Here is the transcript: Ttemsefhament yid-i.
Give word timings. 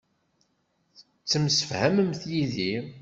Ttemsefhament 1.21 2.21
yid-i. 2.31 2.75